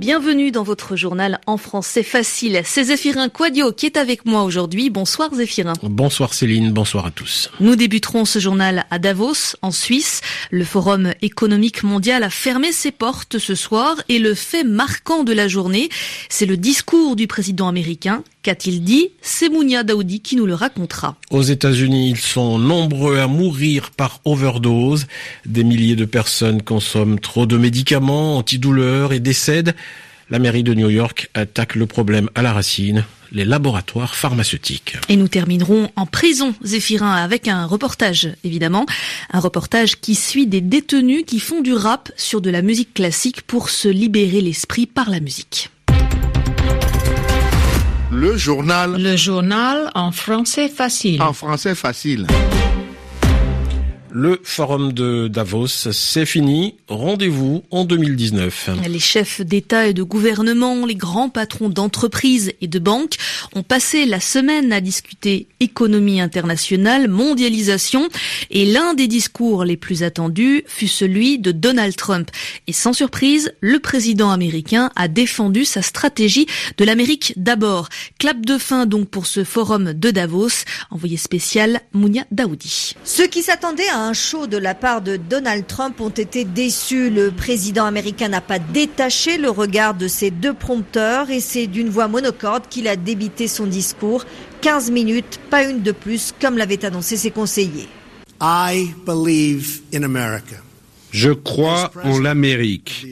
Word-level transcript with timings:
Bienvenue 0.00 0.50
dans 0.50 0.62
votre 0.62 0.96
journal 0.96 1.40
en 1.46 1.58
français 1.58 2.02
facile. 2.02 2.62
C'est 2.64 2.84
Zéphirin 2.84 3.28
Quadio 3.28 3.70
qui 3.70 3.84
est 3.84 3.98
avec 3.98 4.24
moi 4.24 4.44
aujourd'hui. 4.44 4.88
Bonsoir 4.88 5.28
Zéphirin. 5.34 5.74
Bonsoir 5.82 6.32
Céline, 6.32 6.72
bonsoir 6.72 7.04
à 7.04 7.10
tous. 7.10 7.50
Nous 7.60 7.76
débuterons 7.76 8.24
ce 8.24 8.38
journal 8.38 8.86
à 8.90 8.98
Davos, 8.98 9.56
en 9.60 9.70
Suisse. 9.70 10.22
Le 10.50 10.64
Forum 10.64 11.12
économique 11.20 11.82
mondial 11.82 12.22
a 12.22 12.30
fermé 12.30 12.72
ses 12.72 12.92
portes 12.92 13.38
ce 13.38 13.54
soir 13.54 13.94
et 14.08 14.18
le 14.18 14.34
fait 14.34 14.64
marquant 14.64 15.22
de 15.22 15.34
la 15.34 15.48
journée, 15.48 15.90
c'est 16.30 16.46
le 16.46 16.56
discours 16.56 17.14
du 17.14 17.26
président 17.26 17.68
américain. 17.68 18.24
Qu'a-t-il 18.42 18.82
dit? 18.82 19.10
C'est 19.20 19.50
Mounia 19.50 19.82
Daoudi 19.82 20.20
qui 20.20 20.34
nous 20.34 20.46
le 20.46 20.54
racontera. 20.54 21.16
Aux 21.30 21.42
États-Unis, 21.42 22.08
ils 22.08 22.20
sont 22.20 22.58
nombreux 22.58 23.18
à 23.18 23.26
mourir 23.26 23.90
par 23.90 24.20
overdose. 24.24 25.06
Des 25.44 25.62
milliers 25.62 25.94
de 25.94 26.06
personnes 26.06 26.62
consomment 26.62 27.18
trop 27.18 27.44
de 27.44 27.58
médicaments 27.58 28.38
antidouleurs 28.38 29.12
et 29.12 29.20
décèdent 29.20 29.74
la 30.30 30.38
mairie 30.38 30.62
de 30.62 30.74
New 30.74 30.88
York 30.88 31.30
attaque 31.34 31.74
le 31.74 31.86
problème 31.86 32.30
à 32.34 32.42
la 32.42 32.52
racine 32.52 33.04
les 33.32 33.44
laboratoires 33.44 34.14
pharmaceutiques. 34.14 34.96
Et 35.08 35.16
nous 35.16 35.28
terminerons 35.28 35.90
en 35.96 36.06
prison, 36.06 36.54
Zéphirin, 36.62 37.14
avec 37.14 37.48
un 37.48 37.64
reportage, 37.64 38.28
évidemment. 38.44 38.86
Un 39.32 39.40
reportage 39.40 40.00
qui 40.00 40.14
suit 40.14 40.46
des 40.46 40.60
détenus 40.60 41.24
qui 41.26 41.38
font 41.38 41.60
du 41.60 41.72
rap 41.72 42.10
sur 42.16 42.40
de 42.40 42.50
la 42.50 42.62
musique 42.62 42.94
classique 42.94 43.42
pour 43.42 43.70
se 43.70 43.88
libérer 43.88 44.40
l'esprit 44.40 44.86
par 44.86 45.10
la 45.10 45.20
musique. 45.20 45.70
Le 48.10 48.36
journal. 48.36 49.00
Le 49.00 49.16
journal 49.16 49.90
en 49.94 50.10
français 50.10 50.68
facile. 50.68 51.22
En 51.22 51.32
français 51.32 51.76
facile. 51.76 52.26
Le 54.12 54.40
forum 54.42 54.92
de 54.92 55.28
Davos, 55.28 55.68
c'est 55.68 56.26
fini. 56.26 56.74
Rendez-vous 56.88 57.62
en 57.70 57.84
2019. 57.84 58.70
Les 58.88 58.98
chefs 58.98 59.40
d'État 59.40 59.86
et 59.86 59.94
de 59.94 60.02
gouvernement, 60.02 60.84
les 60.84 60.96
grands 60.96 61.28
patrons 61.28 61.68
d'entreprises 61.68 62.52
et 62.60 62.66
de 62.66 62.78
banques 62.80 63.14
ont 63.54 63.62
passé 63.62 64.06
la 64.06 64.18
semaine 64.18 64.72
à 64.72 64.80
discuter 64.80 65.46
économie 65.60 66.20
internationale, 66.20 67.08
mondialisation, 67.08 68.08
et 68.50 68.66
l'un 68.66 68.94
des 68.94 69.06
discours 69.06 69.64
les 69.64 69.76
plus 69.76 70.02
attendus 70.02 70.64
fut 70.66 70.88
celui 70.88 71.38
de 71.38 71.52
Donald 71.52 71.94
Trump. 71.94 72.30
Et 72.66 72.72
sans 72.72 72.92
surprise, 72.92 73.52
le 73.60 73.78
président 73.78 74.30
américain 74.32 74.90
a 74.96 75.06
défendu 75.06 75.64
sa 75.64 75.82
stratégie 75.82 76.46
de 76.78 76.84
l'Amérique 76.84 77.34
d'abord. 77.36 77.88
Clap 78.18 78.44
de 78.44 78.58
fin 78.58 78.86
donc 78.86 79.08
pour 79.08 79.26
ce 79.26 79.44
forum 79.44 79.92
de 79.92 80.10
Davos. 80.10 80.64
Envoyé 80.90 81.16
spécial 81.16 81.80
Mounia 81.92 82.24
Daoudi. 82.32 82.94
Ceux 83.04 83.28
qui 83.28 83.42
s'attendaient 83.42 83.88
à 83.88 83.99
un 84.00 84.12
show 84.14 84.46
de 84.46 84.56
la 84.56 84.74
part 84.74 85.02
de 85.02 85.16
Donald 85.16 85.66
Trump 85.66 86.00
ont 86.00 86.08
été 86.08 86.44
déçus. 86.44 87.10
Le 87.10 87.30
président 87.30 87.84
américain 87.84 88.28
n'a 88.28 88.40
pas 88.40 88.58
détaché 88.58 89.36
le 89.36 89.50
regard 89.50 89.94
de 89.94 90.08
ses 90.08 90.30
deux 90.30 90.54
prompteurs 90.54 91.30
et 91.30 91.40
c'est 91.40 91.66
d'une 91.66 91.90
voix 91.90 92.08
monocorde 92.08 92.66
qu'il 92.68 92.88
a 92.88 92.96
débité 92.96 93.46
son 93.46 93.66
discours. 93.66 94.24
15 94.62 94.90
minutes, 94.90 95.40
pas 95.50 95.64
une 95.64 95.82
de 95.82 95.92
plus, 95.92 96.32
comme 96.40 96.56
l'avaient 96.56 96.84
annoncé 96.84 97.16
ses 97.16 97.30
conseillers. 97.30 97.88
I 98.40 98.94
believe 99.06 99.82
in 99.92 100.02
America. 100.02 100.56
Je 101.12 101.30
crois 101.30 101.90
en 102.04 102.18
l'Amérique. 102.18 103.06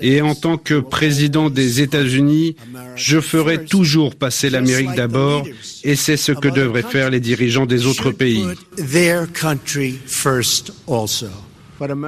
Et 0.00 0.20
en 0.20 0.34
tant 0.34 0.56
que 0.56 0.80
président 0.80 1.50
des 1.50 1.80
États-Unis, 1.80 2.56
je 2.96 3.20
ferai 3.20 3.64
toujours 3.64 4.14
passer 4.14 4.50
l'Amérique 4.50 4.94
d'abord, 4.94 5.46
et 5.84 5.96
c'est 5.96 6.16
ce 6.16 6.32
que 6.32 6.48
devraient 6.48 6.82
faire 6.82 7.10
les 7.10 7.20
dirigeants 7.20 7.66
des 7.66 7.86
autres 7.86 8.10
pays. 8.10 8.46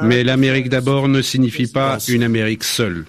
Mais 0.02 0.24
l'Amérique 0.24 0.68
d'abord 0.68 1.08
ne 1.08 1.22
signifie 1.22 1.66
pas 1.66 1.98
une 2.08 2.22
Amérique 2.22 2.64
seule. 2.64 3.04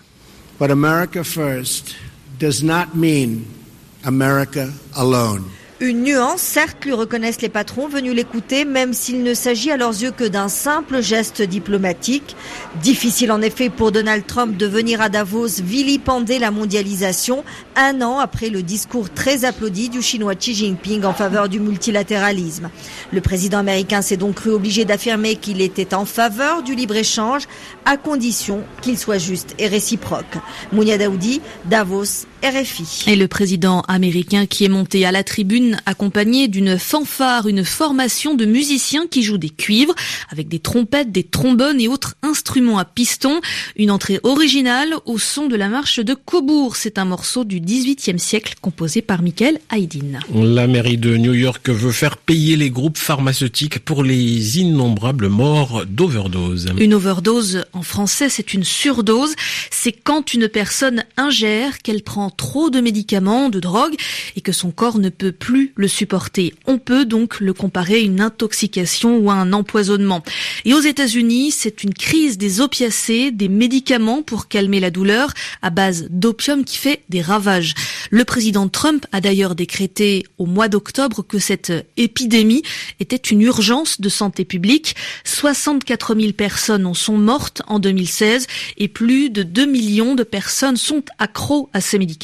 America 4.05 4.69
alone. 4.94 5.45
Une 5.81 6.03
nuance, 6.03 6.39
certes, 6.39 6.85
lui 6.85 6.93
reconnaissent 6.93 7.41
les 7.41 7.49
patrons 7.49 7.89
venus 7.89 8.15
l'écouter, 8.15 8.63
même 8.63 8.93
s'il 8.93 9.23
ne 9.23 9.33
s'agit 9.33 9.71
à 9.71 9.75
leurs 9.75 10.01
yeux 10.01 10.11
que 10.11 10.23
d'un 10.23 10.47
simple 10.47 11.01
geste 11.01 11.41
diplomatique. 11.41 12.37
Difficile 12.81 13.29
en 13.29 13.41
effet 13.41 13.69
pour 13.69 13.91
Donald 13.91 14.25
Trump 14.25 14.55
de 14.55 14.67
venir 14.67 15.01
à 15.01 15.09
Davos 15.09 15.61
vilipender 15.61 16.39
la 16.39 16.49
mondialisation, 16.49 17.43
un 17.75 18.01
an 18.01 18.19
après 18.19 18.47
le 18.47 18.63
discours 18.63 19.09
très 19.09 19.43
applaudi 19.43 19.89
du 19.89 20.01
chinois 20.01 20.35
Xi 20.35 20.55
Jinping 20.55 21.03
en 21.03 21.13
faveur 21.13 21.49
du 21.49 21.59
multilatéralisme. 21.59 22.69
Le 23.11 23.19
président 23.19 23.57
américain 23.57 24.01
s'est 24.01 24.15
donc 24.15 24.35
cru 24.35 24.51
obligé 24.51 24.85
d'affirmer 24.85 25.35
qu'il 25.35 25.59
était 25.59 25.93
en 25.93 26.05
faveur 26.05 26.63
du 26.63 26.73
libre-échange, 26.73 27.47
à 27.83 27.97
condition 27.97 28.63
qu'il 28.81 28.97
soit 28.97 29.17
juste 29.17 29.53
et 29.59 29.67
réciproque. 29.67 30.37
Mounia 30.71 30.97
Daoudi, 30.97 31.41
Davos, 31.65 32.27
RFI. 32.44 33.06
Et 33.07 33.16
le 33.16 33.28
président 33.28 33.81
américain 33.81 34.46
qui 34.46 34.66
est 34.66 34.69
monté 34.69 35.06
à 35.06 35.12
la 35.12 35.23
tribune 35.23 35.78
accompagné 35.85 36.47
d'une 36.47 36.78
fanfare, 36.78 37.47
une 37.47 37.63
formation 37.63 38.35
de 38.35 38.46
musiciens 38.46 39.07
qui 39.07 39.23
jouent 39.23 39.38
des 39.38 39.50
cuivres 39.50 39.96
avec 40.29 40.47
des 40.47 40.59
trompettes, 40.59 41.12
des 41.12 41.23
trombones 41.23 41.81
et 41.81 41.88
autres 41.88 42.16
instruments 42.22 42.78
à 42.78 42.85
piston. 42.85 43.41
Une 43.78 43.91
entrée 43.91 44.19
originale 44.23 44.94
au 45.06 45.18
son 45.18 45.47
de 45.47 45.56
la 45.56 45.69
marche 45.69 46.00
de 46.00 46.13
Cobourg. 46.13 46.75
C'est 46.75 46.97
un 46.97 47.06
morceau 47.06 47.46
du 47.46 47.59
XVIIIe 47.59 48.19
siècle 48.19 48.56
composé 48.62 49.02
par 49.02 49.22
Michael 49.22 49.59
Haydn. 49.72 50.19
La 50.34 50.67
mairie 50.67 50.97
de 50.97 51.17
New 51.17 51.34
York 51.34 51.69
veut 51.69 51.91
faire 51.91 52.17
payer 52.17 52.56
les 52.56 52.69
groupes 52.69 52.97
pharmaceutiques 52.97 53.79
pour 53.79 54.03
les 54.03 54.59
innombrables 54.59 55.29
morts 55.29 55.85
d'overdose. 55.85 56.73
Une 56.78 56.94
overdose 56.94 57.66
en 57.73 57.81
français, 57.81 58.29
c'est 58.29 58.53
une 58.53 58.63
surdose. 58.63 59.35
C'est 59.72 59.91
quand 59.91 60.34
une 60.34 60.47
personne 60.47 61.03
ingère 61.17 61.79
qu'elle 61.81 62.03
prend 62.03 62.29
trop 62.35 62.69
de 62.69 62.81
médicaments, 62.81 63.50
de 63.50 63.59
drogue, 63.59 63.96
et 64.35 64.41
que 64.41 64.51
son 64.51 64.72
corps 64.72 65.00
ne 65.00 65.09
peut 65.09 65.31
plus 65.31 65.73
le 65.75 65.88
supporter. 65.88 66.53
On 66.66 66.78
peut 66.78 67.06
donc 67.06 67.40
le 67.40 67.53
comparer 67.53 67.96
à 67.96 68.00
une 68.00 68.22
intoxication 68.22 69.18
ou 69.18 69.29
à 69.29 69.35
un 69.35 69.53
empoisonnement. 69.53 70.23
Et 70.66 70.73
aux 70.73 70.81
États-Unis, 70.81 71.51
c'est 71.51 71.84
une 71.84 71.94
crise 71.94 72.38
des 72.38 72.62
opiacés, 72.62 73.31
des 73.31 73.50
médicaments 73.50 74.23
pour 74.23 74.47
calmer 74.47 74.79
la 74.79 74.91
douleur 74.91 75.34
à 75.62 75.69
base 75.69 76.07
d'opium 76.09 76.63
qui 76.63 76.78
fait 76.78 77.03
des 77.09 77.22
ravages. 77.22 77.73
Le 78.09 78.25
président 78.25 78.67
Trump 78.67 79.06
a 79.12 79.22
d'ailleurs 79.22 79.56
décrété 79.56 80.25
au 80.38 80.46
mois 80.46 80.67
d'octobre 80.67 81.23
que 81.28 81.40
cette 81.40 81.73
épidémie 81.97 82.63
était 83.00 83.16
une 83.16 83.41
urgence 83.41 84.02
de 84.02 84.09
santé 84.09 84.46
publique. 84.46 84.96
64 85.23 86.16
000 86.16 86.34
personnes 86.34 86.85
en 86.85 86.94
sont 86.94 87.17
mortes 87.17 87.62
en 87.67 87.79
2016 87.79 88.47
et 88.78 88.88
plus 88.88 89.29
de 89.29 89.44
2 89.44 89.66
millions 89.66 90.16
de 90.16 90.23
personnes 90.23 90.78
sont 90.78 91.03
accros 91.19 91.69
à 91.73 91.81
ces 91.81 91.97
médicaments 91.97 92.14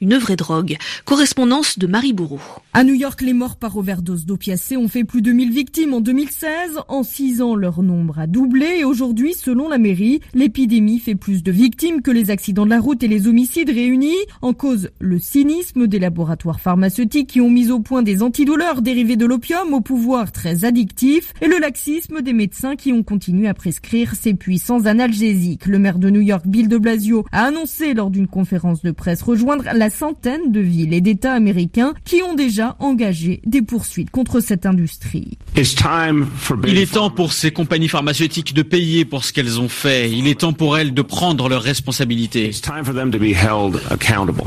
une 0.00 0.16
vraie 0.16 0.36
drogue. 0.36 0.76
Correspondance 1.04 1.78
de 1.78 1.86
Marie 1.86 2.12
Bourreau. 2.12 2.40
À 2.72 2.84
New 2.84 2.94
York, 2.94 3.20
les 3.22 3.32
morts 3.32 3.56
par 3.56 3.76
overdose 3.76 4.26
d'opiacés 4.26 4.76
ont 4.76 4.88
fait 4.88 5.04
plus 5.04 5.22
de 5.22 5.32
1000 5.32 5.52
victimes 5.52 5.94
en 5.94 6.00
2016. 6.00 6.80
En 6.88 7.02
6 7.02 7.42
ans, 7.42 7.54
leur 7.54 7.82
nombre 7.82 8.18
a 8.18 8.26
doublé 8.26 8.78
et 8.80 8.84
aujourd'hui, 8.84 9.34
selon 9.34 9.68
la 9.68 9.78
mairie, 9.78 10.20
l'épidémie 10.34 10.98
fait 10.98 11.14
plus 11.14 11.42
de 11.42 11.52
victimes 11.52 12.02
que 12.02 12.10
les 12.10 12.30
accidents 12.30 12.64
de 12.64 12.70
la 12.70 12.80
route 12.80 13.02
et 13.02 13.08
les 13.08 13.26
homicides 13.26 13.70
réunis. 13.70 14.14
En 14.42 14.52
cause, 14.52 14.90
le 14.98 15.18
cynisme 15.18 15.86
des 15.86 15.98
laboratoires 15.98 16.60
pharmaceutiques 16.60 17.30
qui 17.30 17.40
ont 17.40 17.50
mis 17.50 17.70
au 17.70 17.80
point 17.80 18.02
des 18.02 18.22
antidouleurs 18.22 18.82
dérivés 18.82 19.16
de 19.16 19.26
l'opium 19.26 19.72
au 19.72 19.80
pouvoir 19.80 20.32
très 20.32 20.64
addictif 20.64 21.32
et 21.40 21.48
le 21.48 21.58
laxisme 21.58 22.22
des 22.22 22.32
médecins 22.32 22.76
qui 22.76 22.92
ont 22.92 23.02
continué 23.02 23.48
à 23.48 23.54
prescrire 23.54 24.14
ces 24.14 24.34
puissants 24.34 24.86
analgésiques. 24.86 25.66
Le 25.66 25.78
maire 25.78 25.98
de 25.98 26.10
New 26.10 26.20
York, 26.20 26.46
Bill 26.46 26.68
de 26.68 26.78
Blasio, 26.78 27.24
a 27.32 27.44
annoncé 27.44 27.94
lors 27.94 28.10
d'une 28.10 28.28
conférence 28.28 28.82
de 28.82 28.90
presse 28.90 29.22
rejoindre 29.28 29.64
la 29.74 29.90
centaine 29.90 30.50
de 30.50 30.60
villes 30.60 30.94
et 30.94 31.02
d'États 31.02 31.34
américains 31.34 31.92
qui 32.04 32.22
ont 32.22 32.34
déjà 32.34 32.76
engagé 32.78 33.42
des 33.44 33.60
poursuites 33.60 34.10
contre 34.10 34.40
cette 34.40 34.64
industrie. 34.64 35.36
Il 35.54 36.78
est 36.78 36.92
temps 36.92 37.10
pour 37.10 37.32
ces 37.32 37.50
compagnies 37.50 37.88
pharmaceutiques 37.88 38.54
de 38.54 38.62
payer 38.62 39.04
pour 39.04 39.24
ce 39.24 39.34
qu'elles 39.34 39.60
ont 39.60 39.68
fait. 39.68 40.10
Il 40.10 40.26
est 40.26 40.40
temps 40.40 40.54
pour 40.54 40.78
elles 40.78 40.94
de 40.94 41.02
prendre 41.02 41.48
leurs 41.48 41.62
responsabilités. 41.62 42.52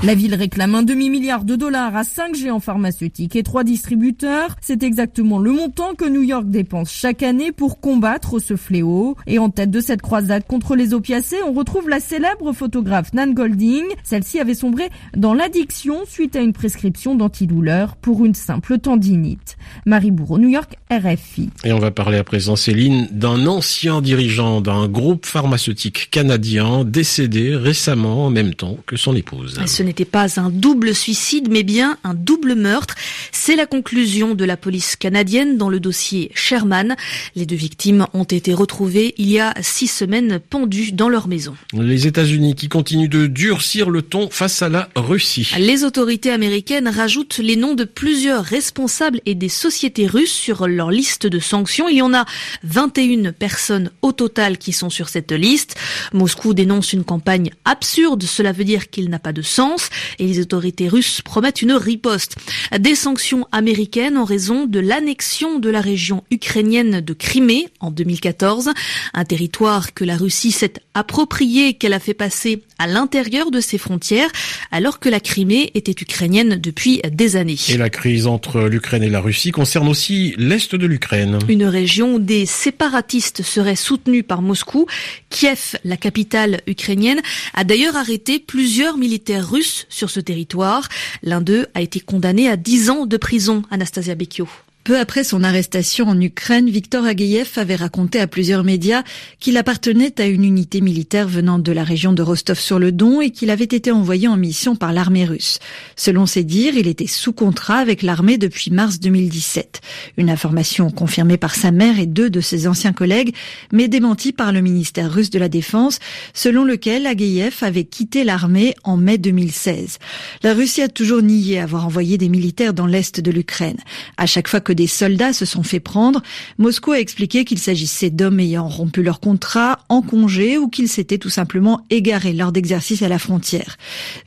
La 0.04 0.16
ville 0.16 0.36
réclame 0.36 0.76
un 0.76 0.84
demi-milliard 0.84 1.44
de 1.44 1.56
dollars 1.56 1.96
à 1.96 2.04
cinq 2.04 2.34
géants 2.36 2.60
pharmaceutiques 2.60 3.36
et 3.36 3.44
trois 3.44 3.64
distributeurs. 3.64 4.56
C'est 4.62 4.82
exactement 4.82 5.38
le 5.38 5.52
montant 5.52 5.94
que 5.94 6.06
New 6.06 6.24
York 6.24 6.46
dépense 6.48 6.92
chaque 6.92 7.22
année 7.22 7.52
pour 7.52 7.80
combattre 7.80 8.40
ce 8.40 8.56
fléau. 8.56 9.16
Et 9.28 9.38
en 9.38 9.50
tête 9.50 9.70
de 9.70 9.80
cette 9.80 10.02
croisade 10.02 10.44
contre 10.48 10.76
les 10.76 10.94
opiacés, 10.94 11.38
on 11.48 11.54
retrouve 11.54 11.88
la 11.88 12.00
célèbre 12.00 12.52
photographe 12.54 13.14
Nan 13.14 13.34
Golding. 13.34 13.86
Celle-ci 14.04 14.40
avait 14.40 14.56
sombré 14.72 14.90
dans 15.18 15.34
l'addiction 15.34 16.06
suite 16.08 16.38
à 16.38 16.40
une 16.40 16.54
prescription 16.54 17.14
d'antidouleurs 17.14 17.98
pour 17.98 18.24
une 18.24 18.36
simple 18.36 18.78
tendinite. 18.78 19.58
Marie 19.86 20.12
Bourreau, 20.12 20.40
New 20.40 20.48
York, 20.48 20.78
RFI. 20.90 21.50
Et 21.66 21.74
on 21.74 21.80
va 21.80 21.92
parler 21.92 22.18
à 22.18 22.24
présent, 22.24 22.56
Céline, 22.56 23.10
d'un 23.12 23.48
ancien 23.48 24.02
dirigeant 24.02 24.62
d'un 24.62 24.88
groupe 24.88 25.26
pharmaceutique 25.26 26.10
canadien 26.10 26.86
décédé 26.86 27.54
récemment 27.54 28.28
en 28.28 28.30
même 28.30 28.54
temps 28.54 28.78
que 28.86 28.96
son 28.96 29.14
épouse. 29.14 29.60
Ce 29.66 29.84
n'était 29.84 30.06
pas 30.06 30.40
un 30.40 30.50
double 30.50 30.96
suicide, 30.96 31.50
mais 31.52 31.64
bien 31.64 31.98
un 32.06 32.14
double 32.14 32.56
meurtre. 32.56 32.96
C'est 33.34 33.58
la 33.58 33.66
conclusion 33.66 34.36
de 34.36 34.46
la 34.46 34.56
police 34.56 34.96
canadienne 34.96 35.58
dans 35.58 35.70
le 35.70 35.82
dossier 35.82 36.32
Sherman. 36.34 36.96
Les 37.36 37.46
deux 37.46 37.58
victimes 37.58 38.06
ont 38.14 38.24
été 38.24 38.54
retrouvées 38.54 39.16
il 39.18 39.30
y 39.30 39.40
a 39.40 39.54
six 39.62 39.88
semaines 39.88 40.40
pendues 40.40 40.94
dans 40.94 41.10
leur 41.10 41.28
maison. 41.28 41.56
Les 41.74 42.08
États-Unis 42.08 42.56
qui 42.56 42.70
continuent 42.70 43.10
de 43.10 43.28
durcir 43.28 43.90
le 43.90 44.02
ton 44.02 44.30
face 44.30 44.61
la 44.70 44.90
Russie. 44.96 45.52
Les 45.58 45.84
autorités 45.84 46.32
américaines 46.32 46.88
rajoutent 46.88 47.38
les 47.38 47.56
noms 47.56 47.74
de 47.74 47.84
plusieurs 47.84 48.44
responsables 48.44 49.22
et 49.26 49.36
des 49.36 49.50
sociétés 49.50 50.08
russes 50.08 50.32
sur 50.32 50.68
leur 50.68 50.92
liste 50.92 51.28
de 51.28 51.40
sanctions. 51.40 51.90
Il 51.90 51.98
y 51.98 52.02
en 52.02 52.14
a 52.14 52.26
21 52.64 53.32
personnes 53.34 53.92
au 54.02 54.12
total 54.12 54.58
qui 54.58 54.74
sont 54.74 54.90
sur 54.90 55.10
cette 55.10 55.32
liste. 55.32 55.76
Moscou 56.14 56.54
dénonce 56.54 56.94
une 56.94 57.04
campagne 57.04 57.52
absurde. 57.66 58.24
Cela 58.24 58.52
veut 58.52 58.64
dire 58.64 58.90
qu'il 58.90 59.10
n'a 59.10 59.20
pas 59.20 59.34
de 59.34 59.42
sens 59.42 59.90
et 60.20 60.28
les 60.28 60.40
autorités 60.40 60.88
russes 60.88 61.22
promettent 61.22 61.62
une 61.62 61.74
riposte. 61.74 62.36
Des 62.78 62.96
sanctions 62.96 63.48
américaines 63.52 64.18
en 64.18 64.26
raison 64.26 64.66
de 64.66 64.80
l'annexion 64.80 65.60
de 65.60 65.70
la 65.70 65.82
région 65.82 66.24
ukrainienne 66.32 67.02
de 67.02 67.14
Crimée 67.14 67.70
en 67.80 67.92
2014, 67.92 68.72
un 69.14 69.26
territoire 69.26 69.94
que 69.94 70.04
la 70.04 70.18
Russie 70.18 70.52
s'est 70.52 70.74
approprié, 70.94 71.74
qu'elle 71.74 71.94
a 71.94 72.00
fait 72.00 72.14
passer 72.14 72.64
à 72.78 72.88
l'intérieur 72.88 73.52
de 73.52 73.60
ses 73.60 73.78
frontières, 73.78 74.30
alors 74.72 75.00
que 75.00 75.10
la 75.10 75.20
Crimée 75.20 75.72
était 75.74 75.96
ukrainienne 76.00 76.58
depuis 76.58 77.02
des 77.12 77.36
années. 77.36 77.58
Et 77.70 77.78
la 77.78 77.90
crise 77.90 78.28
entre 78.28 78.62
l'Ukraine 78.62 79.04
et 79.04 79.10
la 79.10 79.20
Russie 79.20 79.52
concerne 79.52 79.88
aussi 79.88 80.34
l'est 80.38 80.76
de 80.76 80.86
l'Ukraine. 80.86 81.40
Une 81.48 81.66
région 81.66 82.16
où 82.16 82.20
des 82.20 82.46
séparatistes 82.46 83.42
seraient 83.44 83.76
soutenus 83.76 84.24
par 84.28 84.42
Moscou. 84.42 84.86
Kiev, 85.30 85.78
la 85.84 85.98
capitale 85.98 86.62
ukrainienne, 86.68 87.22
a 87.54 87.64
d'ailleurs 87.64 87.96
arrêté 87.96 88.40
plusieurs 88.40 88.98
militaires 88.98 89.50
russes 89.50 89.86
sur 89.90 90.10
ce 90.10 90.20
territoire. 90.20 90.88
L'un 91.24 91.42
d'eux 91.42 91.68
a 91.74 91.82
été 91.82 92.00
condamné 92.00 92.50
à 92.50 92.58
10 92.58 92.90
ans 92.90 93.06
de 93.06 93.18
prison, 93.18 93.64
Anastasia 93.72 94.16
Bekio. 94.16 94.48
Peu 94.84 94.98
après 94.98 95.24
son 95.24 95.44
arrestation 95.44 96.08
en 96.08 96.20
Ukraine, 96.20 96.68
Viktor 96.68 97.06
Agueyev 97.06 97.52
avait 97.58 97.76
raconté 97.76 98.20
à 98.20 98.26
plusieurs 98.26 98.64
médias 98.64 99.04
qu'il 99.40 99.58
appartenait 99.58 100.20
à 100.20 100.26
une 100.26 100.44
unité 100.44 100.82
militaire 100.82 101.28
venant 101.28 101.60
de 101.60 101.72
la 101.72 101.84
région 101.84 102.14
de 102.14 102.24
Rostov-sur-le-Don 102.24 103.22
et 103.22 103.30
qu'il 103.30 103.52
avait 103.52 103.64
été 103.64 103.92
envoyé 103.92 104.28
en 104.28 104.38
mission 104.38 104.76
par 104.76 104.92
l'armée 104.92 105.26
russe. 105.26 105.60
Selon 105.96 106.26
ses 106.26 106.44
dires, 106.44 106.74
il 106.76 106.88
était 106.88 107.06
sous 107.06 107.32
contrat 107.32 107.78
avec 107.78 108.02
l'armée 108.02 108.40
depuis 108.40 108.72
mars 108.72 109.00
2017. 109.00 109.82
Une 110.18 110.32
information 110.32 110.90
confirmée 110.90 111.38
par 111.38 111.54
sa 111.54 111.70
mère 111.70 112.00
et 112.00 112.08
deux 112.08 112.32
de 112.32 112.42
ses 112.42 112.68
anciens 112.68 112.94
collègues, 112.94 113.36
mais 113.72 113.88
démentie 113.88 114.32
par 114.32 114.52
le 114.52 114.62
ministère 114.62 115.14
russe 115.14 115.30
de 115.30 115.38
la 115.38 115.50
Défense, 115.50 116.00
selon 116.34 116.64
lequel 116.64 117.06
Agueyev 117.06 117.58
avait 117.62 117.84
quitté 117.84 118.24
l'armée 118.24 118.74
en 118.84 118.98
mai 118.98 119.20
2016. 119.20 120.00
La 120.42 120.56
Russie 120.56 120.82
a 120.82 120.90
toujours 120.90 121.22
nié 121.22 121.60
avoir 121.60 121.86
envoyé 121.86 122.18
des 122.18 122.30
militaires 122.30 122.74
dans 122.74 122.88
l'est 122.88 123.20
de 123.20 123.30
l'Ukraine. 123.30 123.78
À 124.18 124.26
chaque 124.26 124.48
fois 124.48 124.60
que 124.60 124.71
des 124.74 124.88
soldats 124.88 125.34
se 125.34 125.46
sont 125.46 125.64
fait 125.64 125.80
prendre, 125.80 126.22
Moscou 126.58 126.92
a 126.92 127.00
expliqué 127.00 127.46
qu'il 127.46 127.60
s'agissait 127.60 128.10
d'hommes 128.10 128.40
ayant 128.40 128.68
rompu 128.68 129.04
leur 129.04 129.20
contrat, 129.20 129.80
en 129.90 130.02
congé 130.02 130.58
ou 130.58 130.68
qu'ils 130.68 130.90
s'étaient 130.90 131.18
tout 131.18 131.30
simplement 131.30 131.86
égarés 131.90 132.34
lors 132.34 132.52
d'exercices 132.52 133.02
à 133.02 133.10
la 133.10 133.20
frontière. 133.20 133.78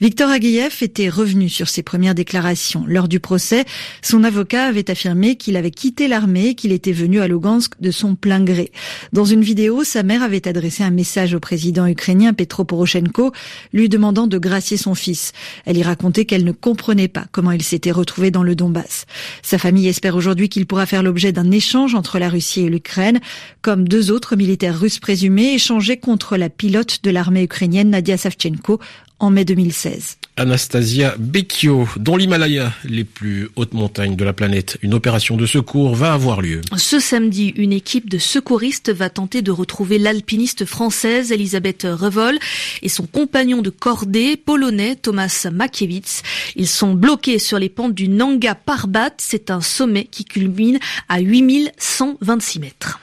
Victor 0.00 0.30
Agueyev 0.30 0.76
était 0.82 1.08
revenu 1.08 1.48
sur 1.48 1.68
ses 1.68 1.82
premières 1.82 2.14
déclarations. 2.14 2.84
Lors 2.86 3.08
du 3.08 3.20
procès, 3.20 3.64
son 4.02 4.24
avocat 4.24 4.66
avait 4.66 4.90
affirmé 4.90 5.36
qu'il 5.36 5.56
avait 5.56 5.70
quitté 5.70 6.08
l'armée 6.08 6.48
et 6.48 6.54
qu'il 6.54 6.72
était 6.72 6.92
venu 6.92 7.20
à 7.20 7.28
Lugansk 7.28 7.74
de 7.80 7.90
son 7.90 8.14
plein 8.14 8.42
gré. 8.42 8.72
Dans 9.12 9.24
une 9.24 9.42
vidéo, 9.42 9.84
sa 9.84 10.02
mère 10.02 10.22
avait 10.22 10.48
adressé 10.48 10.82
un 10.82 10.90
message 10.90 11.34
au 11.34 11.40
président 11.40 11.86
ukrainien 11.86 12.32
Petro 12.32 12.64
Poroshenko, 12.64 13.32
lui 13.72 13.88
demandant 13.88 14.26
de 14.26 14.38
gracier 14.38 14.76
son 14.76 14.94
fils. 14.94 15.32
Elle 15.64 15.78
y 15.78 15.82
racontait 15.82 16.24
qu'elle 16.24 16.44
ne 16.44 16.52
comprenait 16.52 17.08
pas 17.08 17.26
comment 17.32 17.52
il 17.52 17.62
s'était 17.62 17.90
retrouvé 17.90 18.30
dans 18.30 18.42
le 18.42 18.54
Donbass. 18.54 19.06
Sa 19.42 19.58
famille 19.58 19.88
espère 19.88 20.16
aujourd'hui 20.16 20.33
aujourd'hui 20.34 20.48
qu'il 20.48 20.66
pourra 20.66 20.84
faire 20.84 21.04
l'objet 21.04 21.30
d'un 21.30 21.52
échange 21.52 21.94
entre 21.94 22.18
la 22.18 22.28
Russie 22.28 22.62
et 22.62 22.68
l'Ukraine, 22.68 23.20
comme 23.62 23.86
deux 23.86 24.10
autres 24.10 24.34
militaires 24.34 24.76
russes 24.76 24.98
présumés 24.98 25.54
échangés 25.54 25.96
contre 25.96 26.36
la 26.36 26.50
pilote 26.50 27.04
de 27.04 27.10
l'armée 27.10 27.44
ukrainienne 27.44 27.90
Nadia 27.90 28.16
Savchenko 28.16 28.80
en 29.20 29.30
mai 29.30 29.44
2016. 29.44 30.16
Anastasia 30.36 31.14
Becchio, 31.16 31.88
dans 31.96 32.16
l'Himalaya, 32.16 32.72
les 32.84 33.04
plus 33.04 33.48
hautes 33.54 33.72
montagnes 33.72 34.16
de 34.16 34.24
la 34.24 34.32
planète. 34.32 34.78
Une 34.82 34.92
opération 34.92 35.36
de 35.36 35.46
secours 35.46 35.94
va 35.94 36.12
avoir 36.12 36.42
lieu. 36.42 36.60
Ce 36.76 36.98
samedi, 36.98 37.52
une 37.56 37.72
équipe 37.72 38.10
de 38.10 38.18
secouristes 38.18 38.90
va 38.90 39.10
tenter 39.10 39.42
de 39.42 39.52
retrouver 39.52 39.98
l'alpiniste 39.98 40.64
française 40.64 41.30
Elisabeth 41.30 41.86
Revol 41.88 42.36
et 42.82 42.88
son 42.88 43.06
compagnon 43.06 43.62
de 43.62 43.70
cordée 43.70 44.36
polonais 44.36 44.96
Thomas 44.96 45.46
Makiewicz. 45.52 46.22
Ils 46.56 46.68
sont 46.68 46.94
bloqués 46.94 47.38
sur 47.38 47.60
les 47.60 47.68
pentes 47.68 47.94
du 47.94 48.08
Nanga 48.08 48.56
Parbat. 48.56 49.14
C'est 49.18 49.52
un 49.52 49.60
sommet 49.60 50.04
qui 50.04 50.24
culmine 50.24 50.80
à 51.08 51.20
8126 51.20 52.58
mètres. 52.58 52.98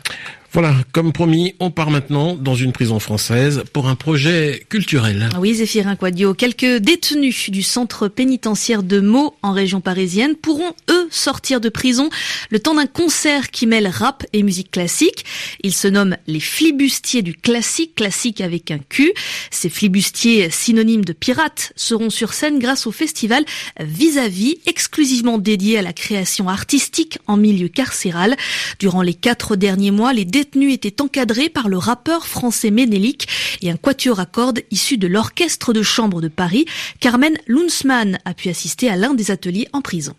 Voilà, 0.53 0.75
comme 0.91 1.13
promis, 1.13 1.55
on 1.61 1.71
part 1.71 1.91
maintenant 1.91 2.35
dans 2.35 2.55
une 2.55 2.73
prison 2.73 2.99
française 2.99 3.63
pour 3.71 3.87
un 3.87 3.95
projet 3.95 4.65
culturel. 4.67 5.29
Oui, 5.39 5.53
Zéphirin 5.53 5.95
Quadio, 5.95 6.33
quelques 6.33 6.79
détenus 6.79 7.49
du 7.49 7.63
centre 7.63 8.09
pénitentiaire 8.09 8.83
de 8.83 8.99
Meaux 8.99 9.33
en 9.43 9.53
région 9.53 9.79
parisienne 9.79 10.35
pourront, 10.35 10.73
eux, 10.89 11.07
sortir 11.09 11.61
de 11.61 11.69
prison 11.69 12.09
le 12.49 12.59
temps 12.59 12.75
d'un 12.75 12.85
concert 12.85 13.49
qui 13.49 13.65
mêle 13.65 13.87
rap 13.87 14.25
et 14.33 14.43
musique 14.43 14.71
classique. 14.71 15.23
Ils 15.63 15.73
se 15.73 15.87
nomment 15.87 16.17
les 16.27 16.41
flibustiers 16.41 17.21
du 17.21 17.33
classique, 17.33 17.95
classique 17.95 18.41
avec 18.41 18.71
un 18.71 18.79
Q. 18.79 19.13
Ces 19.51 19.69
flibustiers 19.69 20.49
synonymes 20.49 21.05
de 21.05 21.13
pirates 21.13 21.71
seront 21.77 22.09
sur 22.09 22.33
scène 22.33 22.59
grâce 22.59 22.87
au 22.87 22.91
festival 22.91 23.45
Vis-à-vis, 23.79 24.57
exclusivement 24.65 25.37
dédié 25.37 25.77
à 25.77 25.81
la 25.81 25.93
création 25.93 26.49
artistique 26.49 27.19
en 27.27 27.37
milieu 27.37 27.69
carcéral. 27.69 28.35
Durant 28.79 29.01
les 29.01 29.13
quatre 29.13 29.55
derniers 29.55 29.91
mois, 29.91 30.11
les 30.11 30.25
détenus 30.41 30.73
était 30.73 31.03
encadré 31.03 31.49
par 31.49 31.69
le 31.69 31.77
rappeur 31.77 32.25
français 32.25 32.71
Ménélique 32.71 33.27
et 33.61 33.69
un 33.69 33.77
quatuor 33.77 34.19
à 34.19 34.25
cordes 34.25 34.61
issu 34.71 34.97
de 34.97 35.05
l'orchestre 35.05 35.71
de 35.71 35.83
chambre 35.83 36.19
de 36.19 36.29
Paris. 36.29 36.65
Carmen 36.99 37.37
Lunsmann 37.45 38.17
a 38.25 38.33
pu 38.33 38.49
assister 38.49 38.89
à 38.89 38.95
l'un 38.95 39.13
des 39.13 39.29
ateliers 39.29 39.67
en 39.71 39.81
prison. 39.81 40.15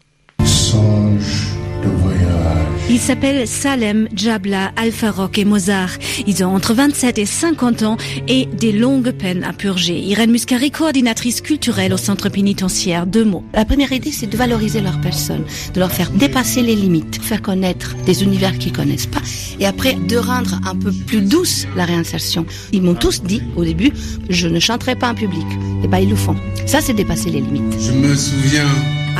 Ils 2.92 3.00
s'appellent 3.00 3.48
Salem, 3.48 4.06
Jabla, 4.14 4.70
Alpha 4.76 5.10
Rock 5.10 5.38
et 5.38 5.46
Mozart. 5.46 5.92
Ils 6.26 6.44
ont 6.44 6.54
entre 6.54 6.74
27 6.74 7.18
et 7.18 7.24
50 7.24 7.84
ans 7.84 7.96
et 8.28 8.44
des 8.44 8.70
longues 8.70 9.12
peines 9.12 9.44
à 9.44 9.54
purger. 9.54 9.98
Irène 9.98 10.30
Muscari, 10.30 10.70
coordinatrice 10.70 11.40
culturelle 11.40 11.94
au 11.94 11.96
centre 11.96 12.28
pénitentiaire 12.28 13.06
de 13.06 13.24
Meaux. 13.24 13.44
La 13.54 13.64
première 13.64 13.92
idée, 13.92 14.12
c'est 14.12 14.26
de 14.26 14.36
valoriser 14.36 14.82
leur 14.82 15.00
personne, 15.00 15.46
de 15.72 15.80
leur 15.80 15.90
faire 15.90 16.10
dépasser 16.10 16.60
les 16.60 16.76
limites, 16.76 17.18
faire 17.22 17.40
connaître 17.40 17.96
des 18.04 18.24
univers 18.24 18.58
qu'ils 18.58 18.72
connaissent 18.74 19.06
pas, 19.06 19.22
et 19.58 19.64
après 19.64 19.94
de 19.94 20.18
rendre 20.18 20.60
un 20.66 20.76
peu 20.76 20.92
plus 20.92 21.22
douce 21.22 21.66
la 21.74 21.86
réinsertion. 21.86 22.44
Ils 22.72 22.82
m'ont 22.82 22.94
tous 22.94 23.22
dit 23.22 23.42
au 23.56 23.64
début, 23.64 23.92
je 24.28 24.48
ne 24.48 24.60
chanterai 24.60 24.96
pas 24.96 25.08
en 25.08 25.14
public. 25.14 25.46
Et 25.82 25.88
ben 25.88 25.98
ils 25.98 26.10
le 26.10 26.16
font. 26.16 26.36
Ça, 26.66 26.82
c'est 26.82 26.92
dépasser 26.92 27.30
les 27.30 27.40
limites. 27.40 27.74
Je 27.80 27.92
me 27.92 28.14
souviens 28.14 28.68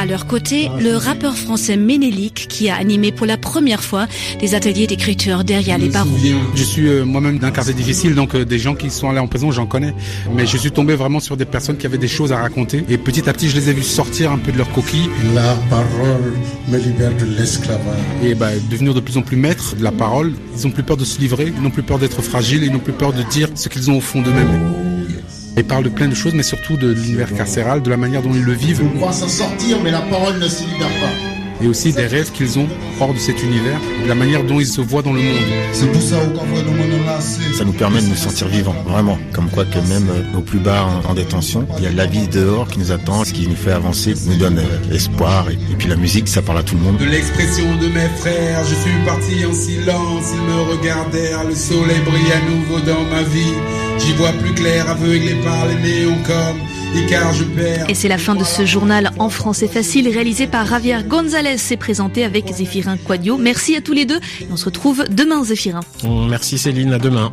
à 0.03 0.05
leur 0.05 0.27
côté, 0.27 0.69
le 0.81 0.97
rappeur 0.97 1.37
français 1.37 1.77
Ménélique 1.77 2.47
qui 2.49 2.69
a 2.69 2.75
animé 2.75 3.13
pour 3.13 3.25
la 3.25 3.37
première 3.37 3.85
fois 3.85 4.09
des 4.41 4.57
ateliers 4.57 4.89
d'écriture 4.89 5.45
derrière 5.45 5.79
les 5.79 5.91
barreaux. 5.91 6.11
Je 6.57 6.65
suis 6.65 6.89
euh, 6.89 7.05
moi-même 7.05 7.39
d'un 7.39 7.53
quartier 7.53 7.73
difficile, 7.73 8.17
donc 8.17 8.35
euh, 8.35 8.45
des 8.45 8.59
gens 8.59 8.75
qui 8.75 8.91
sont 8.91 9.09
allés 9.09 9.21
en 9.21 9.29
prison, 9.29 9.53
j'en 9.53 9.65
connais. 9.65 9.95
Mais 10.35 10.45
je 10.45 10.57
suis 10.57 10.73
tombé 10.73 10.97
vraiment 10.97 11.21
sur 11.21 11.37
des 11.37 11.45
personnes 11.45 11.77
qui 11.77 11.87
avaient 11.87 11.99
des 11.99 12.09
choses 12.09 12.33
à 12.33 12.39
raconter. 12.39 12.85
Et 12.89 12.99
petit 12.99 13.29
à 13.29 13.33
petit, 13.33 13.49
je 13.49 13.55
les 13.55 13.71
ai 13.71 13.73
vus 13.73 13.85
sortir 13.85 14.33
un 14.33 14.39
peu 14.39 14.51
de 14.51 14.59
leur 14.59 14.73
coquille. 14.73 15.09
La 15.37 15.55
parole 15.71 16.33
me 16.69 16.79
libère 16.79 17.17
de 17.17 17.39
l'esclavage. 17.39 17.79
Et 18.25 18.35
bah, 18.35 18.51
devenir 18.73 18.95
de 18.95 19.01
plus 19.01 19.19
en 19.19 19.23
plus 19.23 19.37
maîtres 19.37 19.77
de 19.77 19.85
la 19.85 19.93
parole. 19.93 20.33
Ils 20.59 20.67
n'ont 20.67 20.73
plus 20.73 20.83
peur 20.83 20.97
de 20.97 21.05
se 21.05 21.21
livrer, 21.21 21.53
ils 21.57 21.63
n'ont 21.63 21.71
plus 21.71 21.85
peur 21.85 22.01
d'être 22.01 22.23
fragiles, 22.23 22.65
ils 22.65 22.73
n'ont 22.73 22.81
plus 22.81 22.93
peur 22.93 23.13
de 23.13 23.23
dire 23.31 23.51
ce 23.55 23.69
qu'ils 23.69 23.89
ont 23.89 23.99
au 23.99 24.01
fond 24.01 24.21
d'eux-mêmes. 24.21 24.82
Il 25.57 25.65
parle 25.65 25.85
de 25.85 25.91
plein 25.91 26.09
de 26.09 26.15
choses, 26.15 26.33
mais 26.35 26.43
surtout 26.43 26.77
de 26.77 26.93
l'univers 26.93 27.33
carcéral, 27.35 27.83
de 27.83 27.91
la 27.91 27.97
manière 27.99 28.23
dont 28.23 28.35
ils 28.35 28.43
le 28.43 28.53
vivent. 28.53 28.83
On 28.83 28.99
croit 28.99 29.13
s'en 29.13 29.29
sortir, 29.29 29.79
mais 29.83 29.91
la 29.91 30.01
parole 30.01 30.39
ne 30.39 30.49
se 30.49 30.63
libère 30.63 30.89
pas. 31.01 31.65
et 31.65 31.69
aussi 31.69 31.93
des 31.93 32.07
rêves 32.07 32.33
qu'ils 32.33 32.59
ont 32.59 32.67
hors 33.01 33.13
de 33.13 33.19
cet 33.19 33.43
univers, 33.43 33.79
de 34.03 34.09
la 34.09 34.15
manière 34.15 34.43
dont 34.43 34.59
ils 34.59 34.67
se 34.67 34.81
voient 34.81 35.03
dans 35.03 35.13
le 35.13 35.21
monde. 35.21 35.37
Ça 35.73 37.65
nous 37.65 37.73
permet 37.73 38.01
de 38.01 38.07
nous 38.07 38.17
sentir 38.17 38.49
vivants, 38.49 38.75
vraiment. 38.87 39.19
Comme 39.33 39.49
quoi 39.51 39.65
que 39.65 39.79
même 39.79 40.09
euh, 40.09 40.39
au 40.39 40.41
plus 40.41 40.59
bas 40.59 40.89
en, 41.07 41.15
détention, 41.15 41.67
il 41.79 41.85
y 41.85 41.87
a 41.87 41.93
la 41.93 42.07
vie 42.07 42.27
dehors 42.27 42.67
qui 42.67 42.79
nous 42.79 42.91
attend, 42.91 43.25
ce 43.25 43.33
qui 43.33 43.47
nous 43.47 43.55
fait 43.55 43.73
avancer, 43.73 44.15
nous 44.27 44.37
donne 44.37 44.59
euh, 44.59 44.95
espoir. 44.95 45.49
Et, 45.51 45.57
puis 45.77 45.89
la 45.89 45.97
musique, 45.97 46.29
ça 46.29 46.43
parle 46.43 46.59
à 46.59 46.63
tout 46.63 46.75
le 46.75 46.83
monde. 46.83 46.97
De 46.97 47.05
l'expression 47.05 47.77
de 47.77 47.87
mes 47.89 48.09
frères, 48.17 48.65
je 48.65 48.75
suis 48.75 49.05
parti 49.05 49.45
en 49.45 49.53
silence, 49.53 50.33
ils 50.35 50.43
me 50.43 50.77
regardèrent, 50.77 51.45
le 51.45 51.55
soleil 51.55 52.01
brille 52.05 52.33
à 52.33 52.51
nouveau 52.51 52.81
dans 52.81 53.05
ma 53.05 53.23
vie. 53.23 53.55
J'y 53.99 54.13
vois 54.15 54.33
plus 54.33 54.55
clair, 54.55 54.89
aveuglé 54.91 55.35
par 55.45 55.67
les 55.67 55.77
néons 55.77 56.19
comme 56.27 56.61
et 57.89 57.95
c'est 57.95 58.09
la 58.09 58.19
fin 58.19 58.35
de 58.35 58.45
ce 58.45 58.67
journal 58.67 59.13
en 59.19 59.31
français 59.31 59.67
facile 59.67 60.09
réalisé 60.09 60.47
par 60.47 60.67
Javier 60.67 60.99
González 61.07 61.57
et 61.71 61.77
présenté 61.79 62.23
avec 62.23 62.53
Zéphirin 62.53 62.99
Quadio. 62.99 63.39
Merci 63.39 63.77
à 63.77 63.81
tous 63.81 63.95
les 63.95 64.05
deux 64.05 64.21
et 64.41 64.47
on 64.51 64.57
se 64.57 64.67
retrouve 64.67 65.05
demain 65.11 65.43
Zéphirin. 65.43 65.81
Merci 66.29 66.59
Céline, 66.59 66.93
à 66.93 66.99
demain. 66.99 67.33